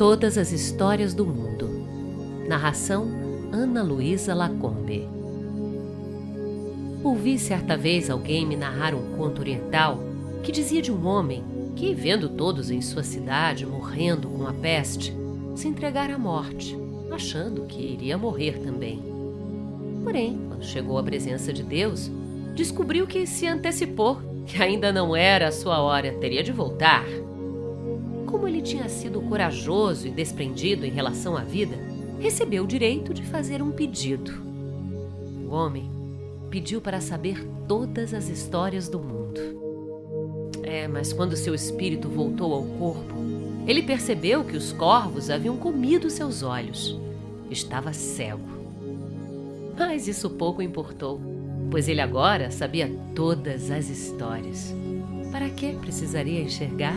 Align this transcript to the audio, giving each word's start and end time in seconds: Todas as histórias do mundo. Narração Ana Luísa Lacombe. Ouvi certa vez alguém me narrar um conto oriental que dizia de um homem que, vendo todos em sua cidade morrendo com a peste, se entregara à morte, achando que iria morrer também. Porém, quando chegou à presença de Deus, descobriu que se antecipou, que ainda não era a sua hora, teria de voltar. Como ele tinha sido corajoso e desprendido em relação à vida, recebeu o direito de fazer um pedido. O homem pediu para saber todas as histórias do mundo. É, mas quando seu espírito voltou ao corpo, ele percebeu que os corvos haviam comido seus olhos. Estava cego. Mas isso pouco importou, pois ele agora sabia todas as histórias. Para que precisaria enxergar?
Todas 0.00 0.38
as 0.38 0.50
histórias 0.50 1.12
do 1.12 1.26
mundo. 1.26 1.68
Narração 2.48 3.06
Ana 3.52 3.82
Luísa 3.82 4.32
Lacombe. 4.34 5.06
Ouvi 7.04 7.38
certa 7.38 7.76
vez 7.76 8.08
alguém 8.08 8.46
me 8.46 8.56
narrar 8.56 8.94
um 8.94 9.14
conto 9.18 9.42
oriental 9.42 10.00
que 10.42 10.50
dizia 10.50 10.80
de 10.80 10.90
um 10.90 11.06
homem 11.06 11.44
que, 11.76 11.92
vendo 11.92 12.30
todos 12.30 12.70
em 12.70 12.80
sua 12.80 13.02
cidade 13.02 13.66
morrendo 13.66 14.26
com 14.30 14.46
a 14.46 14.54
peste, 14.54 15.14
se 15.54 15.68
entregara 15.68 16.14
à 16.14 16.18
morte, 16.18 16.74
achando 17.10 17.66
que 17.66 17.82
iria 17.82 18.16
morrer 18.16 18.58
também. 18.60 19.02
Porém, 20.02 20.40
quando 20.48 20.64
chegou 20.64 20.96
à 20.96 21.02
presença 21.02 21.52
de 21.52 21.62
Deus, 21.62 22.10
descobriu 22.54 23.06
que 23.06 23.26
se 23.26 23.46
antecipou, 23.46 24.18
que 24.46 24.62
ainda 24.62 24.90
não 24.94 25.14
era 25.14 25.48
a 25.48 25.52
sua 25.52 25.78
hora, 25.82 26.10
teria 26.14 26.42
de 26.42 26.52
voltar. 26.52 27.04
Como 28.30 28.46
ele 28.46 28.62
tinha 28.62 28.88
sido 28.88 29.20
corajoso 29.22 30.06
e 30.06 30.10
desprendido 30.10 30.86
em 30.86 30.90
relação 30.90 31.36
à 31.36 31.40
vida, 31.40 31.76
recebeu 32.20 32.62
o 32.62 32.66
direito 32.66 33.12
de 33.12 33.24
fazer 33.24 33.60
um 33.60 33.72
pedido. 33.72 34.30
O 35.48 35.52
homem 35.52 35.90
pediu 36.48 36.80
para 36.80 37.00
saber 37.00 37.44
todas 37.66 38.14
as 38.14 38.28
histórias 38.28 38.88
do 38.88 39.00
mundo. 39.00 39.40
É, 40.62 40.86
mas 40.86 41.12
quando 41.12 41.36
seu 41.36 41.54
espírito 41.54 42.08
voltou 42.08 42.54
ao 42.54 42.62
corpo, 42.62 43.14
ele 43.66 43.82
percebeu 43.82 44.44
que 44.44 44.56
os 44.56 44.72
corvos 44.72 45.28
haviam 45.28 45.56
comido 45.56 46.08
seus 46.08 46.44
olhos. 46.44 46.96
Estava 47.50 47.92
cego. 47.92 48.48
Mas 49.76 50.06
isso 50.06 50.30
pouco 50.30 50.62
importou, 50.62 51.20
pois 51.68 51.88
ele 51.88 52.00
agora 52.00 52.50
sabia 52.52 52.88
todas 53.14 53.72
as 53.72 53.88
histórias. 53.88 54.72
Para 55.32 55.48
que 55.50 55.72
precisaria 55.72 56.40
enxergar? 56.40 56.96